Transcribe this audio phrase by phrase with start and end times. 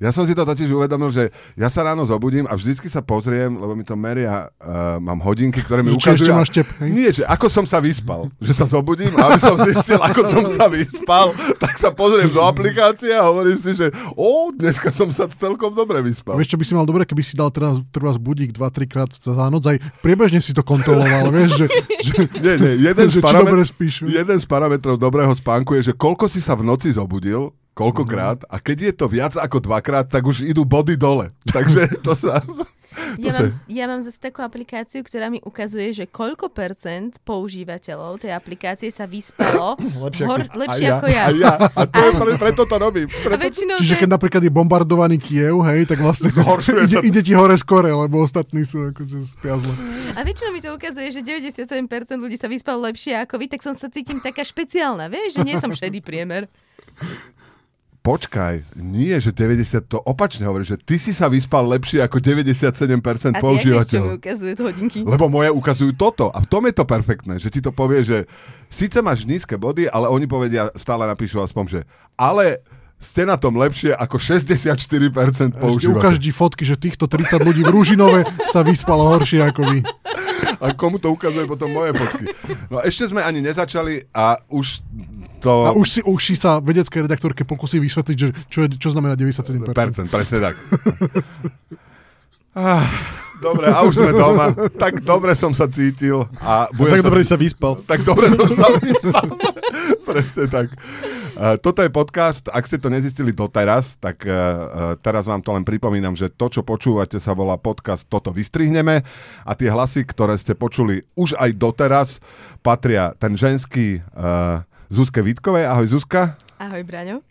[0.00, 3.52] Ja som si to totiž uvedomil, že ja sa ráno zobudím a vždycky sa pozriem,
[3.52, 6.32] lebo mi to meria, uh, mám hodinky, ktoré mi ešte ukazujú.
[6.32, 6.64] máš tep?
[6.80, 8.32] Nie, že ako som sa vyspal.
[8.40, 12.40] Že sa zobudím a aby som zistil, ako som sa vyspal, tak sa pozriem do
[12.40, 16.32] aplikácie a hovorím si, že o, dneska som sa celkom dobre vyspal.
[16.40, 19.52] Vieš, čo by si mal dobre, keby si dal teraz, teraz budík 2-3 krát za
[19.52, 21.66] noc, aj priebežne si to kontroloval, vieš, že,
[22.00, 24.08] že, Nie, nie, jeden z, že paramet- spíš.
[24.08, 28.56] jeden z parametrov dobrého spánku je, že koľko si sa v noci zobudil, koľkokrát, a
[28.58, 31.30] keď je to viac ako dvakrát, tak už idú body dole.
[31.54, 32.42] Takže to sa...
[33.22, 38.18] Ja sa- mám, ja mám zase takú aplikáciu, ktorá mi ukazuje, že koľko percent používateľov
[38.18, 39.78] tej aplikácie sa vyspalo
[40.10, 41.22] Lepšie hor, ako- lepšie ako ja.
[41.22, 41.54] A ja.
[41.70, 43.06] A to je pre, preto to robím.
[43.06, 43.62] A Preto...
[43.78, 47.54] Čiže to keď napríklad je bombardovaný Kiev, hej, tak vlastne Zhoršuje ide, ide ti hore
[47.54, 49.74] skore, lebo ostatní sú akože spia zle.
[50.18, 51.70] A väčšinou mi to ukazuje, že 97%
[52.18, 55.54] ľudí sa vyspalo lepšie ako vy, tak som sa cítim taká špeciálna, vieš, že nie
[55.62, 56.50] som šedý priemer.
[58.00, 62.80] Počkaj, nie, že 90, to opačne hovorí, že ty si sa vyspal lepšie ako 97%
[63.30, 64.16] A používateľov.
[64.16, 65.04] ukazuje to hodinky?
[65.04, 66.32] Lebo moje ukazujú toto.
[66.32, 68.24] A v tom je to perfektné, že ti to povie, že
[68.66, 71.80] síce máš nízke body, ale oni povedia, stále napíšu aspoň, že
[72.16, 72.64] ale
[72.96, 76.00] ste na tom lepšie ako 64% Ešte používateľov.
[76.00, 79.78] ukáž ti fotky, že týchto 30 ľudí v Ružinove sa vyspalo horšie ako vy.
[80.60, 82.24] A komu to ukazuje potom moje fotky.
[82.68, 84.84] No ešte sme ani nezačali a už
[85.40, 85.52] to...
[85.66, 89.16] A už si, už si sa vedeckej redaktorke pokusí vysvetliť, že čo, je, čo znamená
[89.16, 89.72] 97%.
[89.72, 90.54] Percent, presne tak.
[92.50, 92.82] Ah,
[93.38, 94.50] dobre, a už sme doma.
[94.74, 96.26] Tak dobre som sa cítil.
[96.42, 97.06] A budem Tak sa...
[97.08, 97.72] dobre sa vyspal.
[97.86, 99.26] Tak dobre som sa vyspal.
[100.02, 100.66] Presne tak.
[101.40, 104.36] Uh, toto je podcast, ak ste to nezistili doteraz, tak uh, uh,
[105.00, 109.00] teraz vám to len pripomínam, že to, čo počúvate, sa volá podcast Toto vystrihneme
[109.48, 112.08] a tie hlasy, ktoré ste počuli už aj doteraz,
[112.60, 114.60] patria ten ženský uh,
[114.92, 115.64] Zuzke Vítkovej.
[115.64, 116.36] Ahoj Zuzka.
[116.60, 117.24] Ahoj, Braňo.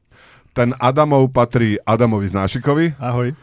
[0.58, 3.38] Ten Adamov patrí Adamovi Znášikovi Ahoj.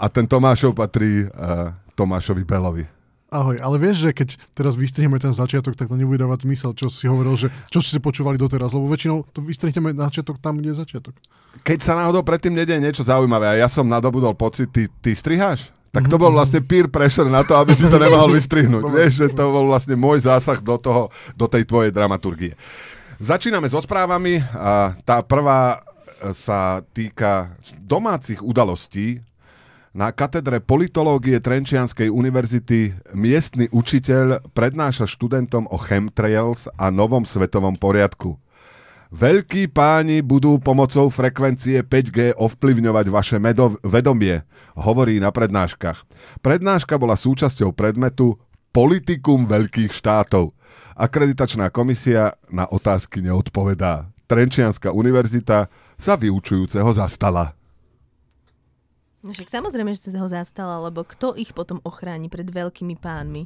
[0.00, 2.99] a ten Tomášov patrí uh, Tomášovi Belovi.
[3.30, 4.28] Ahoj, ale vieš, že keď
[4.58, 8.02] teraz vystrihneme ten začiatok, tak to nebude dávať zmysel, čo si hovoril, že čo ste
[8.02, 11.14] počúvali doteraz, lebo väčšinou to vystrihneme na začiatok tam, kde je začiatok.
[11.62, 15.70] Keď sa náhodou predtým nedie niečo zaujímavé a ja som nadobudol pocit, ty, ty striháš?
[15.90, 18.82] Tak to bol vlastne peer pressure na to, aby si to nemohol vystrihnúť.
[18.82, 22.54] Vieš, že to bol vlastne môj zásah do, toho, do tej tvojej dramaturgie.
[23.18, 24.38] Začíname so správami.
[24.54, 25.82] A tá prvá
[26.36, 29.18] sa týka domácich udalostí.
[29.90, 38.38] Na katedre politológie Trenčianskej univerzity miestny učiteľ prednáša študentom o chemtrails a novom svetovom poriadku.
[39.10, 44.46] Veľkí páni budú pomocou frekvencie 5G ovplyvňovať vaše medo- vedomie,
[44.78, 46.06] hovorí na prednáškach.
[46.38, 48.38] Prednáška bola súčasťou predmetu
[48.70, 50.54] Politikum veľkých štátov.
[50.94, 54.06] Akreditačná komisia na otázky neodpovedá.
[54.30, 55.66] Trenčianská univerzita
[55.98, 57.58] sa vyučujúceho zastala.
[59.20, 63.44] No však samozrejme, že sa ho zastala, lebo kto ich potom ochráni pred veľkými pánmi?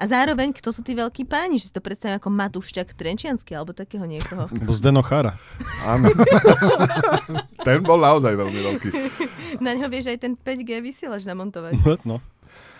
[0.00, 1.60] A zároveň, kto sú tí veľkí páni?
[1.60, 4.48] Že si to predstavím ako Matúšťak Trenčiansky alebo takého niekoho.
[4.56, 5.36] Lebo Zdeno Chára.
[5.84, 6.08] Áno.
[7.66, 8.88] Ten bol naozaj veľmi veľký.
[9.60, 11.76] Na ňo vieš aj ten 5G vysielač namontovať.
[12.08, 12.18] No.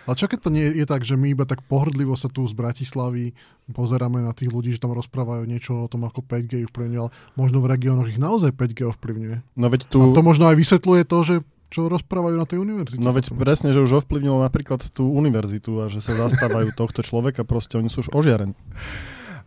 [0.03, 2.51] Ale čo keď to nie je tak, že my iba tak pohrdlivo sa tu z
[2.51, 3.31] Bratislavy
[3.71, 7.11] pozeráme na tých ľudí, že tam rozprávajú niečo o tom, ako 5G ich ovplyvňuje, ale
[7.39, 9.55] možno v regiónoch ich naozaj 5G ovplyvňuje.
[9.55, 10.11] No veď A tu...
[10.11, 11.35] to možno aj vysvetľuje to, že
[11.73, 13.01] čo rozprávajú na tej univerzite.
[13.01, 17.41] No veď presne, že už ovplyvnilo napríklad tú univerzitu a že sa zastávajú tohto človeka,
[17.41, 18.53] proste oni sú už ožiarení.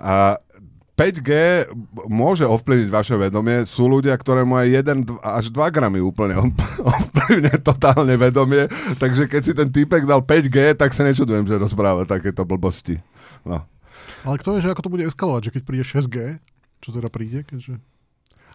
[0.02, 0.42] A
[0.96, 1.30] 5G
[2.08, 3.68] môže ovplyvniť vaše vedomie.
[3.68, 6.40] Sú ľudia, ktorému aj 1 až 2 gramy úplne
[6.98, 8.66] ovplyvňuje totálne vedomie.
[8.96, 12.98] Takže keď si ten týpek dal 5G, tak sa nečudujem, že rozpráva takéto blbosti.
[13.44, 13.62] No.
[14.24, 16.16] Ale kto vie, že ako to bude eskalovať, že keď príde 6G,
[16.80, 17.78] čo teda príde, keďže...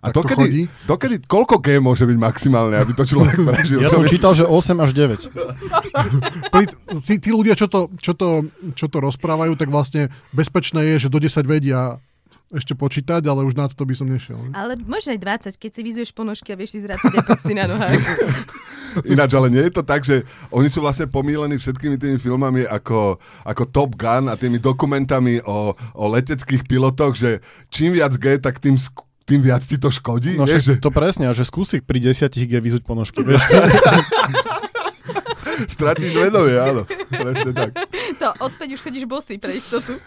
[0.02, 0.62] A Tak to dokedy, chodí?
[0.84, 3.80] dokedy, koľko G môže byť maximálne, aby to človek prežil?
[3.80, 5.30] Ja som čítal, že 8 až 9.
[6.54, 6.66] Pri,
[7.04, 11.08] tí, tí ľudia, čo to, čo, to, čo to rozprávajú, tak vlastne bezpečné je, že
[11.08, 12.02] do 10 vedia
[12.52, 14.36] ešte počítať, ale už na to by som nešiel.
[14.36, 14.52] ne?
[14.52, 15.22] Ale možno aj
[15.54, 17.96] 20, keď si vyzuješ ponožky a vieš si zrátať aj prsty na nohách.
[19.08, 23.16] Ináč, ale nie je to tak, že oni sú vlastne pomílení všetkými tými filmami ako,
[23.48, 27.40] ako Top Gun a tými dokumentami o, o leteckých pilotoch, že
[27.70, 30.36] čím viac G, tak tým, sk- tým viac ti to škodí.
[30.36, 33.40] No vieš, že to presne, a že skúsi pri 10 G vyzuť ponožky, vieš.
[35.72, 36.84] stratíš vedomie, áno.
[37.10, 37.70] Presne tak.
[38.20, 39.98] To odpäť už chodíš bosý pre istotu.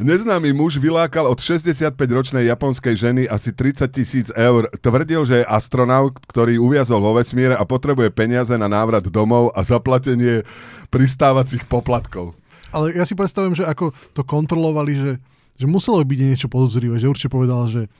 [0.00, 4.70] Neznámy muž vylákal od 65-ročnej japonskej ženy asi 30 tisíc eur.
[4.78, 9.66] Tvrdil, že je astronaut, ktorý uviazol vo vesmíre a potrebuje peniaze na návrat domov a
[9.66, 10.46] zaplatenie
[10.94, 12.38] pristávacích poplatkov.
[12.70, 15.12] Ale ja si predstavujem, že ako to kontrolovali, že,
[15.58, 17.90] že muselo byť niečo podozrivé, že určite povedal, že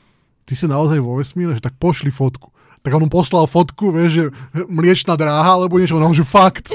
[0.50, 2.50] ty si naozaj vo vesmíre, že tak pošli fotku.
[2.82, 4.24] tak on poslal fotku, vieš, že
[4.66, 6.74] mliečná dráha, alebo niečo, no, že fakt.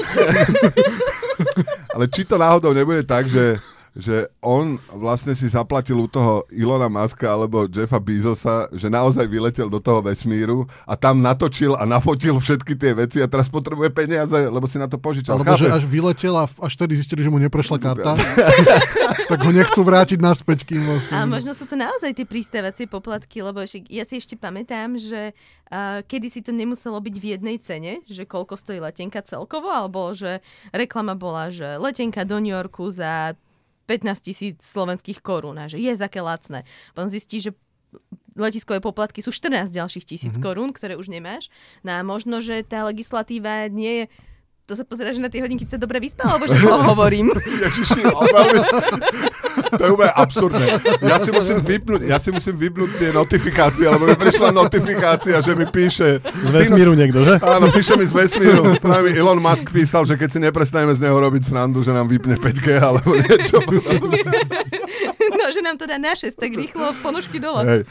[1.92, 3.60] Ale či to náhodou nebude tak, že
[3.96, 9.72] že on vlastne si zaplatil u toho Ilona Maska alebo Jeffa Bezosa, že naozaj vyletel
[9.72, 14.36] do toho vesmíru a tam natočil a nafotil všetky tie veci a teraz potrebuje peniaze,
[14.36, 15.40] lebo si na to požičal.
[15.40, 18.20] Alebo že až vyletel a až tedy zistili, že mu neprešla karta,
[19.32, 21.16] tak ho nechcú vrátiť naspäť, kým vlastne...
[21.16, 25.32] A možno sú to naozaj tie pristávacie poplatky, lebo ešte, ja si ešte pamätám, že
[25.72, 30.12] uh, kedy si to nemuselo byť v jednej cene, že koľko stojí letenka celkovo, alebo
[30.12, 30.44] že
[30.76, 33.32] reklama bola, že letenka do New Yorku za
[33.86, 36.66] 15 tisíc slovenských korún a že je aké lacné.
[36.92, 37.54] Potom zistí, že
[38.36, 40.44] letiskové poplatky sú 14 ďalších tisíc mm-hmm.
[40.44, 41.48] korún, ktoré už nemáš.
[41.80, 44.06] No a možno, že tá legislatíva nie je
[44.66, 47.30] to sa pozeráš na tie hodinky, sa dobre vyspal, alebo že to hovorím.
[47.62, 48.02] Ježiši.
[49.78, 50.66] To je úplne absurdné.
[51.06, 55.54] Ja si musím vypnúť, ja si musím vypnúť tie notifikácie, lebo mi prišla notifikácia, že
[55.54, 56.18] mi píše...
[56.18, 57.38] Z vesmíru niekto, že?
[57.46, 58.74] Áno, píše mi z vesmíru.
[58.82, 62.10] Práve mi Elon Musk písal, že keď si neprestaneme z neho robiť srandu, že nám
[62.10, 63.62] vypne 5G alebo niečo.
[65.38, 67.62] no, že nám to dá na 6, tak rýchlo ponožky dole.
[67.62, 67.82] Hej.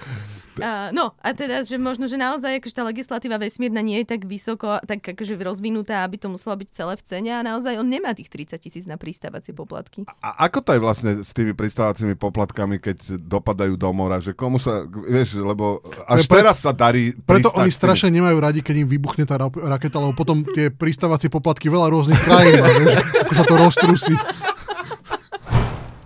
[0.62, 4.24] A, no a teda, že možno, že naozaj akože tá legislatíva vesmírna nie je tak
[4.24, 8.16] vysoko, tak akože rozvinutá, aby to muselo byť celé v cene a naozaj on nemá
[8.16, 10.08] tých 30 tisíc na pristávacie poplatky.
[10.24, 14.62] A ako to je vlastne s tými pristávacími poplatkami, keď dopadajú do mora, že komu
[14.62, 18.90] sa, vieš, lebo až pre, teraz sa darí Preto oni strašne nemajú radi, keď im
[18.90, 23.56] vybuchne tá raketa, lebo potom tie pristávacie poplatky veľa rôznych krajín, vieš, ako sa to
[23.60, 24.16] roztrusí.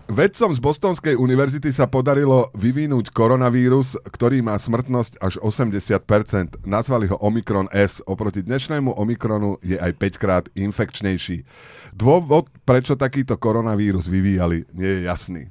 [0.09, 6.65] Vedcom z Bostonskej univerzity sa podarilo vyvinúť koronavírus, ktorý má smrtnosť až 80%.
[6.65, 8.01] Nazvali ho Omikron S.
[8.09, 11.45] Oproti dnešnému Omikronu je aj 5 krát infekčnejší.
[11.93, 15.43] Dôvod, prečo takýto koronavírus vyvíjali, nie je jasný.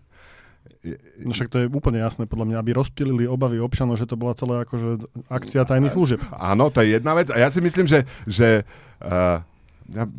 [1.23, 4.35] No však to je úplne jasné, podľa mňa, aby rozptýlili obavy občanov, že to bola
[4.35, 6.19] celá akože akcia tajných služieb.
[6.35, 7.31] Áno, to je jedna vec.
[7.31, 8.67] A ja si myslím, že, že
[9.07, 9.39] uh,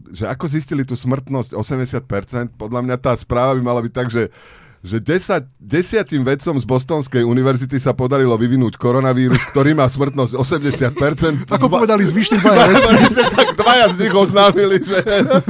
[0.09, 4.33] že ako zistili tú smrtnosť 80%, podľa mňa tá správa by mala byť tak, že
[4.79, 11.43] že 10, desiatim vedcom z Bostonskej univerzity sa podarilo vyvinúť koronavírus, ktorý má smrtnosť 80%.
[11.51, 12.95] Ako dva, povedali zvyšní dvaja vedci.
[13.43, 14.99] tak dvaja z nich oznámili, že,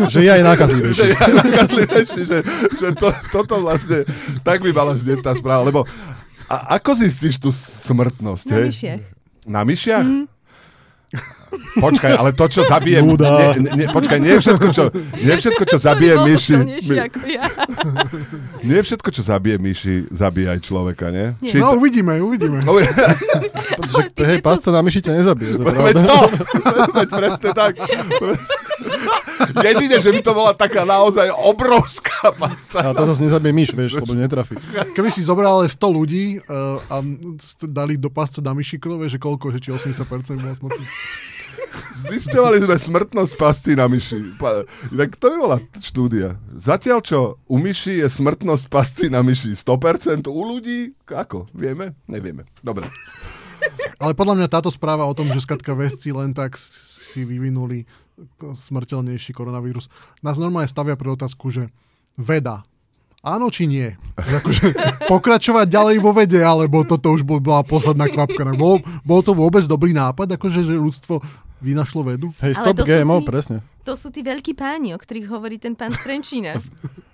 [0.09, 0.97] že je aj nákazlivejší.
[0.99, 2.37] Že je aj nákazlivejší, že,
[2.81, 4.01] že to, toto vlastne,
[4.41, 5.61] tak by mala znieť tá správa.
[5.61, 5.85] Lebo
[6.49, 8.49] a ako zistíš tú smrtnosť?
[8.49, 9.01] Na myšiach.
[9.45, 10.05] Na myšiach?
[10.09, 10.25] Mm.
[11.81, 13.01] Počkaj, ale to, čo zabije...
[13.01, 14.83] Ne, ne, počkaj, nie všetko, čo,
[15.17, 16.53] nie všetko, čo zabije myši...
[17.33, 17.49] ja.
[18.61, 21.33] Nie všetko, čo zabije myši, zabije aj človeka, nie?
[21.41, 21.49] nie.
[21.49, 21.81] Či no, to...
[21.81, 22.61] uvidíme, uvidíme.
[22.61, 22.77] No,
[23.79, 25.51] Pretože, hej, pásca na myši ťa nezabije.
[25.57, 26.19] Veď to!
[27.01, 27.73] veď presne tak.
[29.39, 32.91] Jedine, že by to bola taká naozaj obrovská pasca.
[32.91, 34.59] A to zase nezabije myš, vieš, lebo netrafí.
[34.95, 36.99] Keby si zobral ale 100 ľudí uh, a
[37.63, 40.91] dali do pasca na myšikov, vieš, že koľko, že či 80% bolo smrtných.
[42.09, 44.39] Zisťovali sme smrtnosť pascí na myši.
[44.41, 46.39] Pa, tak to by bola štúdia.
[46.55, 51.51] Zatiaľ čo u myši je smrtnosť pascí na myši 100%, u ľudí ako?
[51.53, 51.93] Vieme?
[52.09, 52.49] Nevieme.
[52.63, 52.87] Dobre.
[53.99, 57.83] Ale podľa mňa táto správa o tom, že skratka vedci len tak si vyvinuli
[58.39, 59.91] smrteľnejší koronavírus,
[60.23, 61.67] nás normálne stavia pre otázku, že
[62.15, 62.63] veda,
[63.23, 63.91] áno či nie?
[64.15, 64.75] Akože,
[65.07, 68.47] pokračovať ďalej vo vede, alebo toto už bola posledná kvapka.
[68.55, 71.19] Bol, bol to vôbec dobrý nápad, akože, že ľudstvo
[71.59, 72.31] vynašlo vedu?
[72.39, 73.57] Hej, stop GMO, tí, presne.
[73.83, 76.55] To sú tí veľkí páni, o ktorých hovorí ten pán Strenčína.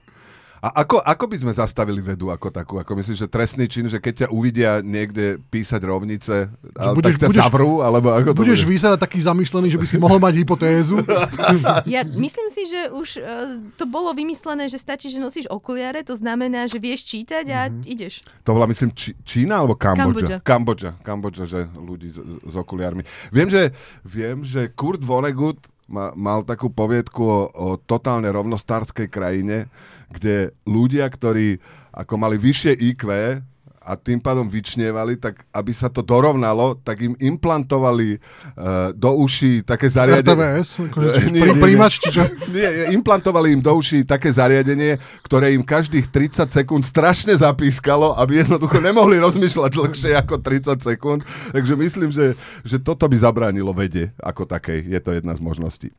[0.65, 2.81] A ako, ako by sme zastavili vedu ako takú?
[2.81, 7.21] Ako myslíš, že trestný čin, že keď ťa uvidia niekde písať rovnice, ale budeš, tak
[7.21, 7.71] ťa budeš, zavrú?
[7.85, 8.73] Alebo ako to budeš bude?
[8.73, 10.97] vyzerať taký zamyslený, že by si mohol mať hypotézu?
[11.85, 16.17] Ja myslím si, že už uh, to bolo vymyslené, že stačí, že nosíš okuliare, to
[16.17, 17.85] znamená, že vieš čítať a mm-hmm.
[17.85, 18.25] ideš.
[18.47, 20.41] To bola, myslím, Či- Čína alebo Kambodža?
[20.41, 20.91] Kambodža.
[21.05, 23.05] Kambodža, že ľudí s, s okuliarmi.
[23.29, 23.69] Viem, že,
[24.01, 29.69] viem, že Kurt Vonnegut ma, mal takú poviedku o, o totálne rovnostárskej krajine,
[30.11, 31.57] kde ľudia, ktorí
[31.95, 33.01] ako mali vyššie IQ
[33.85, 39.61] a tým pádom vyčnievali, tak aby sa to dorovnalo, tak im implantovali uh, do uší
[39.61, 40.57] také zariadenie.
[40.57, 40.69] RTVS?
[40.89, 42.25] Akože, nie, nie, príjimač, či čo?
[42.55, 48.47] Nie, implantovali im do uší také zariadenie, ktoré im každých 30 sekúnd strašne zapískalo, aby
[48.47, 51.21] jednoducho nemohli rozmýšľať dlhšie ako 30 sekúnd.
[51.51, 54.87] Takže myslím, že, že toto by zabránilo vede ako takej.
[54.87, 55.89] Je to jedna z možností.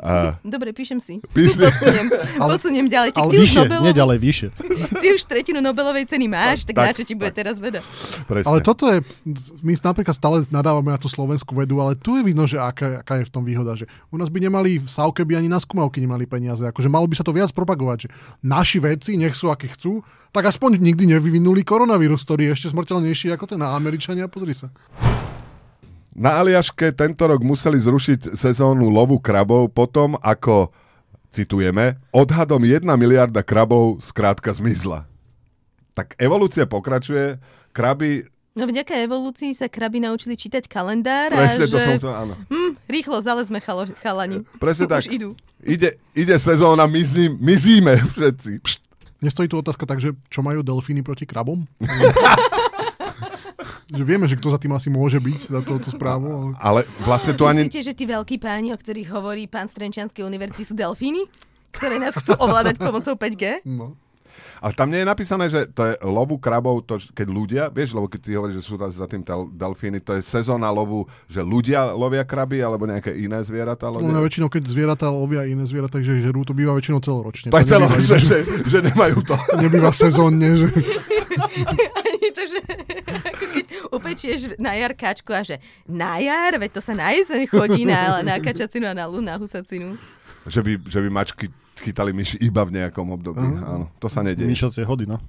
[0.00, 1.20] Uh, Dobre, píšem si.
[1.36, 2.06] Píš posuniem,
[2.40, 3.10] ale, posuniem ďalej.
[3.14, 4.48] ale ty vyššie, už Nobelovú, nie ďalej, vyššie.
[4.96, 7.44] Ty už tretinu Nobelovej ceny máš, tak, tak na čo ti bude tak.
[7.44, 7.80] teraz veda?
[8.28, 8.48] Presne.
[8.48, 9.04] Ale toto je,
[9.62, 13.20] my napríklad stále nadávame na tú slovenskú vedu, ale tu je vidno, že aká, aká
[13.22, 16.00] je v tom výhoda, že u nás by nemali v Sávke by ani na skúmavky
[16.00, 18.08] nemali peniaze, akože malo by sa to viac propagovať, že
[18.42, 20.00] naši vedci, nech sú akí chcú,
[20.32, 24.72] tak aspoň nikdy nevyvinuli koronavírus, ktorý je ešte smrteľnejší ako ten na Američania, pozri sa.
[26.12, 30.68] Na Aliaške tento rok museli zrušiť sezónu lovu krabov potom, ako,
[31.32, 35.11] citujeme, odhadom 1 miliarda krabov skrátka zmizla.
[35.92, 37.36] Tak evolúcia pokračuje,
[37.76, 38.32] kraby...
[38.52, 41.88] No vďaka evolúcii sa kraby naučili čítať kalendár Presne a to že...
[41.96, 42.36] som sa, áno.
[42.52, 44.44] Hm, rýchlo, zalezme chalo, chalani.
[44.60, 45.04] Presne tak.
[45.04, 45.28] Už idú.
[45.64, 48.52] Ide, ide sezóna, mizí, mizíme všetci.
[48.60, 48.80] Pšt.
[49.22, 51.62] Nestojí tu otázka tak, že čo majú delfíny proti krabom?
[53.96, 56.58] že vieme, že kto za tým asi môže byť, za touto správu.
[56.58, 56.58] Ale...
[56.58, 57.62] Ale vlastne tu ani...
[57.62, 61.22] Myslíte, že tí veľkí páni, o ktorých hovorí pán z Trenčianskej univerzity, sú delfíny?
[61.70, 63.62] Ktoré nás chcú ovládať pomocou 5G?
[63.64, 63.94] No.
[64.58, 68.06] Ale tam nie je napísané, že to je lovu krabov, to, keď ľudia, vieš, lebo
[68.06, 72.22] keď ty hovoríš, že sú za tým delfíny, to je sezóna lovu, že ľudia lovia
[72.22, 74.22] kraby, alebo nejaké iné zvieratá No, lovia.
[74.22, 77.50] väčšinou, keď zvieratá lovia iné zvieratá, takže žerú, to býva väčšinou celoročne.
[77.50, 79.34] To je celé, nebýva, že, že, že nemajú to.
[79.62, 80.66] nebýva sezónne, že...
[81.92, 82.58] Ani to, že
[83.24, 87.44] ako keď upečieš na jar káčku a že na jar, veď to sa na jeseň
[87.46, 89.96] chodí na, na kačacinu a na, lu- na husacinu.
[90.44, 91.46] Že by, že by mačky
[91.80, 93.42] chytali myši iba v nejakom období.
[93.42, 94.48] Áno, to sa nedieje.
[94.48, 95.18] Myšacie hody, no.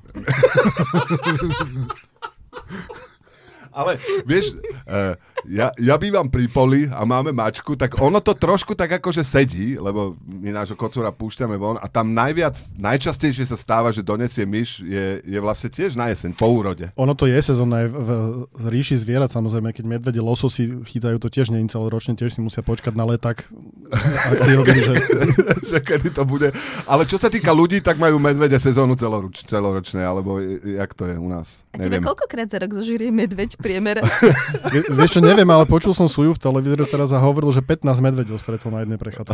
[3.74, 3.98] Ale
[4.30, 4.54] vieš,
[4.86, 5.18] uh,
[5.50, 9.76] ja, ja bývam pri poli a máme mačku, tak ono to trošku tak akože sedí,
[9.76, 14.84] lebo my nášho kocúra púšťame von a tam najviac, najčastejšie sa stáva, že donesie myš,
[14.84, 16.88] je, je vlastne tiež na jeseň, po úrode.
[16.96, 18.10] Ono to je sezónne aj v, v,
[18.48, 22.64] v ríši zvierat, samozrejme, keď medvede, lososy chytajú to tiež nie celoročne, tiež si musia
[22.64, 23.44] počkať na leták
[24.32, 24.96] akciový, že
[25.74, 26.54] že kedy to bude.
[26.86, 31.16] Ale čo sa týka ľudí, tak majú medvede sezónu celoroč, celoročné, alebo jak to je
[31.18, 31.50] u nás.
[31.74, 32.06] A Neviem.
[32.06, 33.58] koľkokrát za rok zožírie medveď?
[33.66, 37.90] Vie- Vieš čo, neviem, ale počul som Suju v televízore teraz a hovoril, že 15
[38.06, 39.34] medvedov stretol na jednej prechádzke.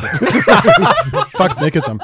[1.39, 1.99] Fakt, nekecam.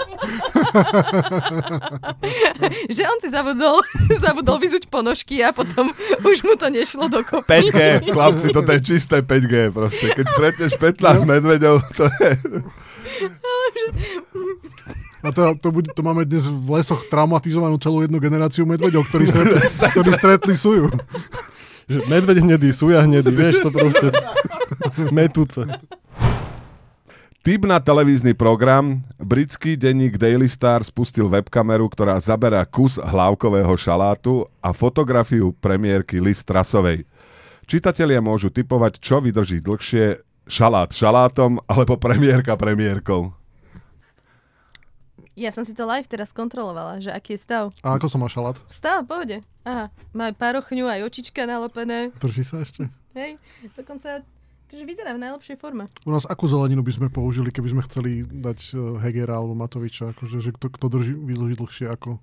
[2.92, 3.80] že on si zabudol,
[4.28, 5.96] zabudol vyzuť ponožky a potom
[6.28, 7.72] už mu to nešlo dokopy.
[7.72, 10.12] 5G, chlapci, toto je čisté 5G proste.
[10.12, 12.30] Keď stretneš 15 medveďov, to je...
[15.26, 19.26] A to, to, bude, to máme dnes v lesoch traumatizovanú celú jednu generáciu medveďov, ktorí
[19.26, 19.58] stretli,
[19.98, 20.86] ktorí stretli suju.
[21.86, 24.10] Že medveď hnedý, suja hnedý, vieš, to proste
[25.14, 25.62] metúce.
[27.46, 29.06] Tip na televízny program.
[29.22, 36.42] Britský denník Daily Star spustil webkameru, ktorá zaberá kus hlávkového šalátu a fotografiu premiérky Liz
[36.42, 37.06] Trasovej.
[37.70, 43.30] Čitatelia môžu typovať, čo vydrží dlhšie, šalát šalátom alebo premiérka premiérkou.
[45.36, 47.76] Ja som si to live teraz kontrolovala, že aký je stav.
[47.84, 48.56] A ako som mal šalát?
[48.72, 49.44] Stav, pohode.
[49.68, 52.16] Aha, má aj parochňu, aj očička nalepené.
[52.24, 52.88] Drží sa ešte?
[53.12, 53.36] Hej,
[53.76, 54.24] dokonca
[54.72, 55.92] akože vyzerá v najlepšej forme.
[56.08, 60.16] U nás akú zeleninu by sme použili, keby sme chceli dať eh, Hegera alebo Matoviča?
[60.16, 62.20] Akože, že kto, kto drží, vydrží dlhšie ako...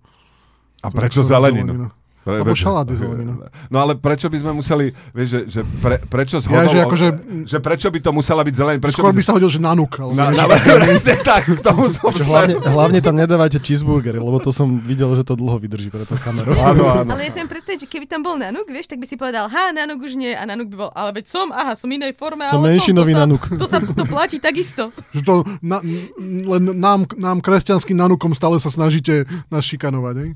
[0.83, 1.93] A prečo ktorá zeleninu?
[2.23, 3.51] Pre, Lebo šalát je zelenina.
[3.67, 7.13] No ale prečo by sme museli, vieš, že, že pre, prečo z Ja, že akože-
[7.51, 8.79] že prečo by to musela byť zelená?
[8.79, 9.99] Prečo Skôr by sa hodil, že nanuk.
[9.99, 10.47] Ale Na, na,
[10.79, 12.15] presne tak, k tomu som...
[12.15, 16.07] Čo, hlavne, hlavne tam nedávajte cheeseburgery, lebo to som videl, že to dlho vydrží pre
[16.07, 16.55] tú kameru.
[16.55, 17.11] Áno, áno.
[17.11, 19.75] Ale ja si predstaviť, že keby tam bol Nanuk, vieš, tak by si povedal, ha,
[19.75, 22.63] Nanuk už nie, a Nanuk by bol, ale veď som, aha, som inej forme, Som
[22.63, 23.43] ale menšinový to sa, Nanuk.
[23.51, 24.95] To sa to platí takisto.
[25.19, 25.83] Že to na,
[26.23, 30.31] len nám, nám kresťanským nanukom stále sa snažíte nás šikanovať, hej?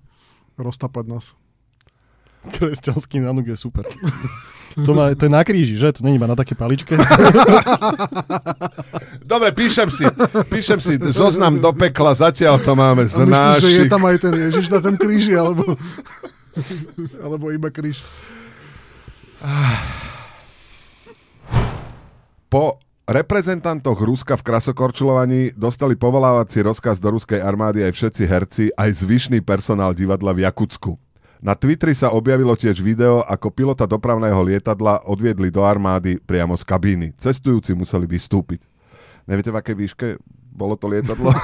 [0.59, 1.39] Roztapať nás.
[2.55, 3.85] Kresťanský nanuk je super.
[4.77, 5.89] To, má, to je na kríži, že?
[5.97, 7.01] To není iba na také paličke.
[9.25, 10.05] Dobre, píšem si,
[10.53, 14.17] píšem si zoznam do pekla, zatiaľ to máme z A myslíš, že je tam aj
[14.21, 15.81] ten Ježiš na tom kríži, alebo,
[17.25, 18.05] alebo iba kríž?
[22.47, 29.03] Po reprezentantoch Ruska v krasokorčulovaní dostali povolávací rozkaz do ruskej armády aj všetci herci, aj
[29.03, 30.95] zvyšný personál divadla v Jakutsku.
[31.45, 36.65] Na Twitteri sa objavilo tiež video, ako pilota dopravného lietadla odviedli do armády priamo z
[36.65, 37.13] kabíny.
[37.21, 38.65] Cestujúci museli vystúpiť.
[39.29, 40.07] Neviete, v akej výške
[40.57, 41.29] bolo to lietadlo?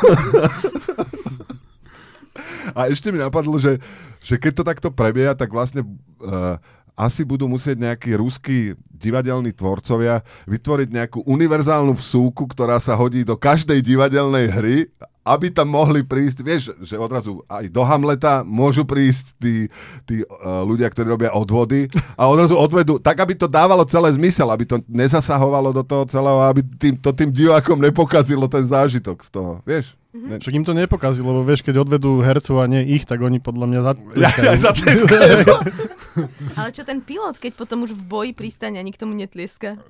[2.73, 3.77] A ešte mi napadlo, že,
[4.23, 5.85] že keď to takto prebieha, tak vlastne
[6.25, 6.57] uh,
[6.97, 13.37] asi budú musieť nejakí ruskí divadelní tvorcovia vytvoriť nejakú univerzálnu vsúku, ktorá sa hodí do
[13.37, 14.77] každej divadelnej hry,
[15.23, 19.55] aby tam mohli prísť, vieš, že odrazu aj do Hamleta môžu prísť tí,
[20.03, 21.87] tí uh, ľudia, ktorí robia odvody
[22.19, 26.43] a odrazu odvedú, tak aby to dávalo celé zmysel, aby to nezasahovalo do toho celého,
[26.47, 29.95] aby tým, to tým divákom nepokazilo ten zážitok z toho, vieš?
[30.13, 33.41] Ne, Však im to nepokazí, lebo vieš, keď odvedú hercov a nie ich, tak oni
[33.41, 33.81] podľa mňa
[34.21, 35.49] ja, ja, zatleskajú.
[36.61, 39.81] Ale čo ten pilot, keď potom už v boji pristane a nikto mu netlieska?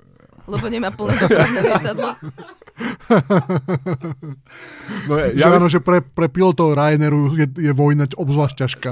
[0.43, 2.09] Lebo nemá plné dopravné lietadlo.
[5.05, 8.91] No, ja, Ja že, áno, že pre, pre pilotov Ryanairu je, je vojna obzvlášť ťažká.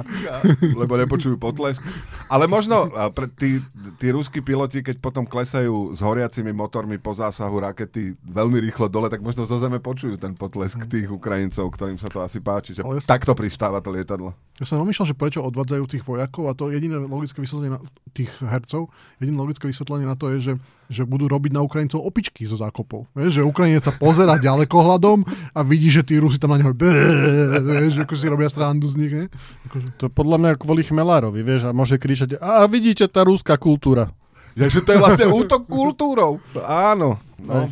[0.73, 1.81] lebo nepočujú potlesk.
[2.27, 3.59] Ale možno pre tí,
[3.97, 9.07] tí ruskí piloti, keď potom klesajú s horiacimi motormi po zásahu rakety veľmi rýchlo dole,
[9.07, 12.81] tak možno zo zeme počujú ten potlesk tých Ukrajincov, ktorým sa to asi páči, že
[12.81, 14.31] ja som- takto pristáva to lietadlo.
[14.55, 17.81] Ja som rozmýšľal, že prečo odvádzajú tých vojakov a to jediné logické vysvetlenie na
[18.11, 20.53] tých hercov, jediné logické vysvetlenie na to je, že,
[20.91, 23.07] že budú robiť na Ukrajincov opičky zo zákopov.
[23.15, 25.23] Vieš, že Ukrajinec sa pozera ďalekohľadom
[25.55, 29.13] a vidí, že tí Rusi tam na neho vieš, ako si robia srandu z nich.
[29.15, 29.25] Ne?
[29.71, 33.55] Akože, To je podľa mňa kvôli Chmelárovi, vieš, a môže kričať, a vidíte, tá rúská
[33.55, 34.11] kultúra.
[34.59, 36.43] Ja, že to je vlastne útok kultúrou.
[36.67, 37.15] Áno.
[37.39, 37.71] No.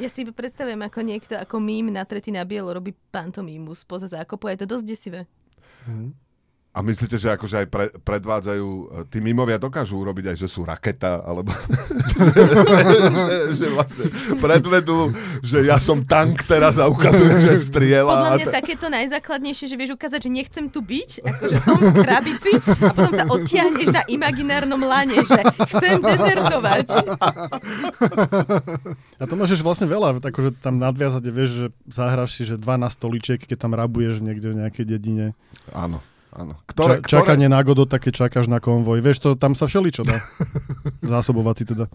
[0.00, 4.48] Ja si predstavujem, ako niekto ako mím na tretí na bielo robí pantomímu spoza zákopu
[4.48, 5.20] a je to dosť desivé.
[6.78, 10.62] A myslíte, že akože aj pre, predvádzajú, e, tí mimovia dokážu urobiť aj, že sú
[10.62, 12.98] raketa, alebo že,
[13.58, 14.06] že vlastne
[14.38, 15.10] predvedú,
[15.42, 18.14] že ja som tank teraz a ukazujú, že strieľa.
[18.14, 21.98] Podľa mňa ta- takéto najzákladnejšie, že vieš ukázať, že nechcem tu byť, akože som v
[21.98, 25.40] krabici a potom sa odtiahneš na imaginárnom lane, že
[25.74, 26.86] chcem dezertovať.
[29.18, 33.42] A to môžeš vlastne veľa, akože tam nadviazať, vieš, že zahráš si, že 12 stoličiek,
[33.42, 35.34] keď tam rabuješ niekde v nejakej dedine.
[35.74, 35.98] Áno,
[36.38, 36.54] áno.
[36.54, 39.02] Ča, Ktoré, čakanie na Godot, keď čakáš na konvoj.
[39.02, 40.22] Vieš, to tam sa všeličo dá.
[41.18, 41.90] Zásobovať si teda.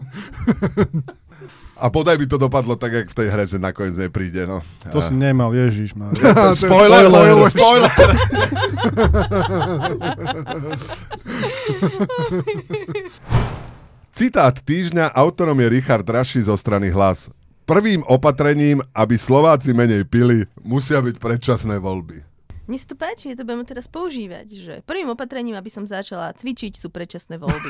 [1.74, 4.46] A podaj by to dopadlo tak, jak v tej hre, že nakoniec nepríde.
[4.46, 4.62] No.
[4.94, 5.98] To si nemal, ježiš.
[5.98, 6.06] Má.
[6.54, 7.90] Spoiler, spoiler, spoiler.
[14.14, 17.26] Citát týždňa, autorom je Richard Raši zo strany Hlas.
[17.66, 22.22] Prvým opatrením, aby Slováci menej pili, musia byť predčasné voľby.
[22.64, 26.32] Mne sa to páči, že to budeme teraz používať, že prvým opatrením, aby som začala
[26.32, 27.68] cvičiť, sú predčasné voľby.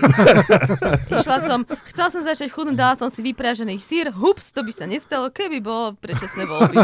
[1.19, 4.87] Išla som, chcela som začať chudnúť, dala som si vyprážený sír, hups, to by sa
[4.87, 6.77] nestalo, keby bolo predčasné voľby.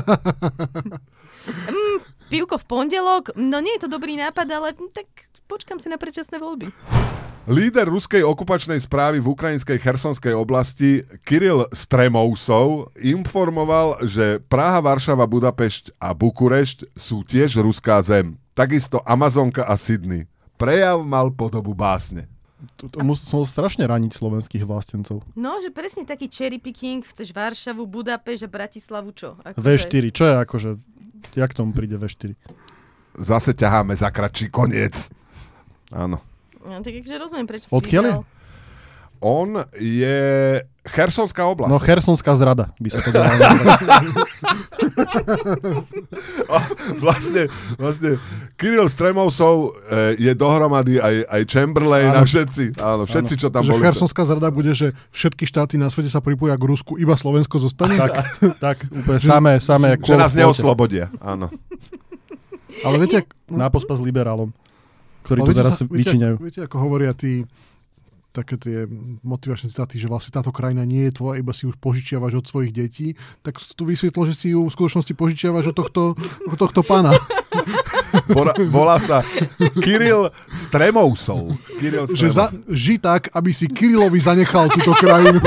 [1.71, 1.97] mm,
[2.35, 5.07] pivko v pondelok, no nie je to dobrý nápad, ale mm, tak
[5.47, 6.67] počkam si na predčasné voľby.
[7.49, 15.97] Líder ruskej okupačnej správy v ukrajinskej chersonskej oblasti Kiril Stremousov informoval, že Praha, Varšava, Budapešť
[15.97, 18.37] a Bukurešť sú tiež ruská zem.
[18.53, 20.29] Takisto Amazonka a Sydney.
[20.61, 22.29] Prejav mal podobu básne.
[22.77, 25.25] To, to musel strašne raniť slovenských vlastencov.
[25.33, 29.41] No, že presne taký cherry picking, chceš Varšavu, Budapešť a Bratislavu čo?
[29.41, 30.71] Akože- V4, čo je akože,
[31.41, 32.37] jak tomu príde V4?
[33.17, 35.09] Zase ťaháme za kratší koniec.
[35.89, 36.21] Áno.
[36.61, 38.13] No, tak takže rozumiem, prečo si Odkiaľ je?
[39.21, 40.21] On je
[40.81, 41.69] Chersonská oblasť.
[41.69, 43.29] No Chersonská zrada by sa to dalo
[47.05, 48.17] vlastne, vlastne
[48.57, 52.27] Kiril Stremousov e, je dohromady aj, aj Chamberlain a Áno.
[52.27, 52.81] všetci.
[52.81, 53.85] Áno, všetci, čo tam že boli.
[53.85, 58.01] Chersonská zrada bude, že všetky štáty na svete sa pripoja k Rusku, iba Slovensko zostane.
[58.01, 58.25] tak,
[58.57, 60.01] tak, úplne samé, samé.
[60.01, 61.13] Že nás neoslobodia.
[61.21, 61.53] Áno.
[62.89, 64.55] Ale viete, Na pospas liberálom,
[65.23, 66.35] ktorí viete teraz sa- viete, vyčíňajú.
[66.39, 67.45] Viete, ako hovoria tí
[68.31, 68.87] také tie
[69.21, 72.71] motivačné citáty, že vlastne táto krajina nie je tvoja, iba si už požičiavaš od svojich
[72.71, 76.03] detí, tak tu vysvetlo, že si ju v skutočnosti požičiavaš od tohto,
[76.47, 77.11] od tohto pána.
[78.27, 79.23] Volá, volá sa
[79.77, 81.55] Kiril Stremousov.
[81.79, 82.75] Kiril Že za, Stremousov.
[82.75, 85.39] ži tak, aby si Kirilovi zanechal túto krajinu.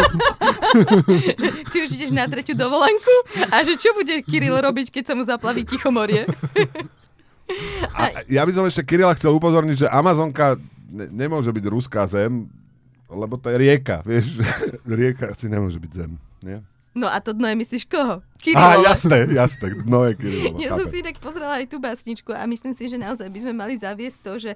[1.71, 3.13] Ty už ideš na tretiu dovolenku
[3.51, 6.23] a že čo bude Kiril robiť, keď sa mu zaplaví Tichomorie?
[7.93, 10.57] A ja by som ešte Kirila chcel upozorniť, že Amazonka
[10.89, 12.49] ne- nemôže byť ruská zem,
[13.09, 14.37] lebo to je rieka, vieš.
[14.99, 16.11] rieka si nemôže byť zem.
[16.41, 16.59] Nie?
[16.93, 18.21] No a to dno je myslíš koho?
[18.21, 18.85] Á, Kirilova.
[18.85, 19.67] jasné, jasné.
[19.85, 20.57] No je Kirilova.
[20.65, 23.53] Ja som si inak pozrela aj tú básničku a myslím si, že naozaj by sme
[23.57, 24.51] mali zaviesť to, že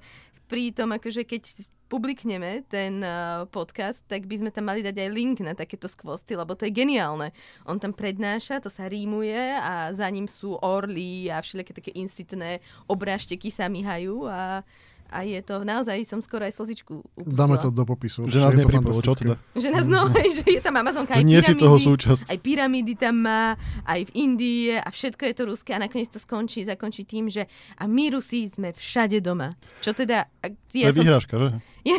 [0.46, 5.10] pri tom, akože keď publikneme ten uh, podcast, tak by sme tam mali dať aj
[5.12, 7.32] link na takéto skvosty, lebo to je geniálne.
[7.64, 12.60] On tam prednáša, to sa rímuje a za ním sú orly a všelijaké také insitné
[12.92, 14.62] obrážteky sa myhajú a
[15.10, 17.38] a je to, naozaj som skoro aj slzičku upustila.
[17.38, 18.26] Dáme to do popisu.
[18.26, 19.36] Že nás nepripolo, čo teda?
[19.52, 22.24] Že nás no, že je tam Amazonka, aj nie si pyramídy, toho súčasť.
[22.28, 26.18] aj pyramídy tam má, aj v Indii a všetko je to ruské a nakoniec to
[26.18, 29.56] skončí, zakončí tým, že a my Rusi sme všade doma.
[29.80, 30.28] Čo teda...
[30.40, 31.48] a- To Ja je som, vyhrážka, že?
[31.90, 31.96] ja,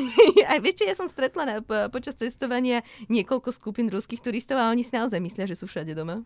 [0.53, 4.69] aj vieš čo, ja som stretla na, po, počas cestovania niekoľko skupín ruských turistov a
[4.69, 6.21] oni si naozaj myslia, že sú všade doma.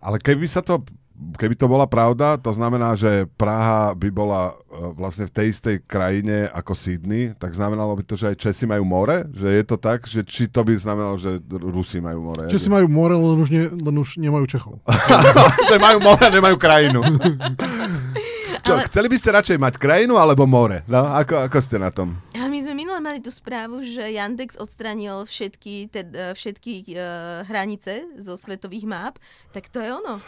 [0.00, 0.80] Ale keby sa to,
[1.36, 5.76] keby to bola pravda, to znamená, že Praha by bola e, vlastne v tej istej
[5.84, 9.28] krajine ako Sydney, tak znamenalo by to, že aj Česi majú more?
[9.28, 10.08] Že je to tak?
[10.08, 12.48] Že či to by znamenalo, že Rusi majú more?
[12.48, 14.80] Že si majú more, len už, ne, len už nemajú Čechov.
[15.68, 17.04] že majú more, nemajú krajinu.
[18.60, 20.84] Čo, Ale- chceli by ste radšej mať krajinu alebo more?
[20.88, 22.16] No, ako, ako ste na tom?
[22.36, 22.49] A my
[23.00, 28.84] sme mali tú správu, že Yandex odstranil všetky, te, e, všetky uh, hranice zo svetových
[28.84, 29.16] map,
[29.56, 30.20] tak to je ono.